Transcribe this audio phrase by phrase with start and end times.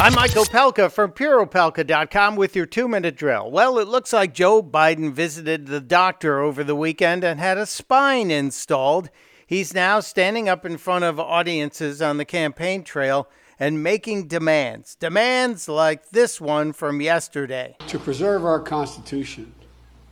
[0.00, 3.50] I'm Michael Pelka from PuroPelka.com with your two minute drill.
[3.50, 7.66] Well, it looks like Joe Biden visited the doctor over the weekend and had a
[7.66, 9.10] spine installed.
[9.44, 14.94] He's now standing up in front of audiences on the campaign trail and making demands.
[14.94, 17.74] Demands like this one from yesterday.
[17.88, 19.52] To preserve our Constitution,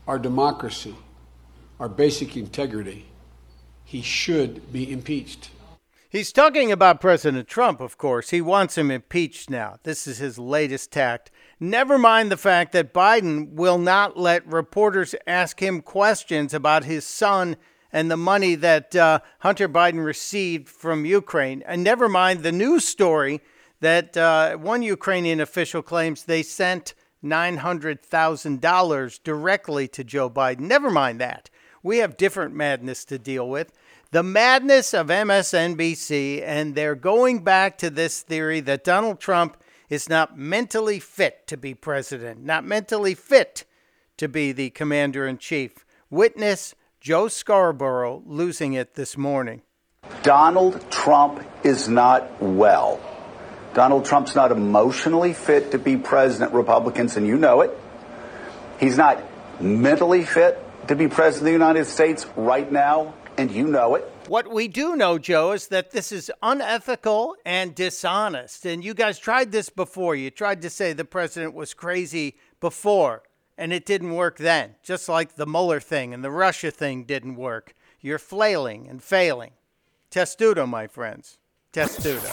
[0.08, 0.96] our democracy,
[1.78, 3.06] our basic integrity,
[3.84, 5.50] he should be impeached.
[6.16, 8.30] He's talking about President Trump, of course.
[8.30, 9.76] He wants him impeached now.
[9.82, 11.30] This is his latest tact.
[11.60, 17.04] Never mind the fact that Biden will not let reporters ask him questions about his
[17.04, 17.56] son
[17.92, 21.62] and the money that uh, Hunter Biden received from Ukraine.
[21.66, 23.42] And never mind the news story
[23.80, 30.60] that uh, one Ukrainian official claims they sent $900,000 directly to Joe Biden.
[30.60, 31.50] Never mind that.
[31.86, 33.72] We have different madness to deal with
[34.10, 39.56] the madness of MSNBC, and they're going back to this theory that Donald Trump
[39.88, 43.62] is not mentally fit to be president, not mentally fit
[44.16, 45.86] to be the commander in chief.
[46.10, 49.62] Witness Joe Scarborough losing it this morning.
[50.24, 53.00] Donald Trump is not well.
[53.74, 57.78] Donald Trump's not emotionally fit to be president, Republicans, and you know it.
[58.80, 59.22] He's not
[59.62, 64.10] mentally fit to be president of the United States right now, and you know it.
[64.28, 68.66] What we do know, Joe, is that this is unethical and dishonest.
[68.66, 70.16] And you guys tried this before.
[70.16, 73.22] You tried to say the president was crazy before,
[73.58, 77.36] and it didn't work then, just like the Mueller thing and the Russia thing didn't
[77.36, 77.74] work.
[78.00, 79.52] You're flailing and failing.
[80.10, 81.38] Testudo, my friends.
[81.72, 82.30] Testudo.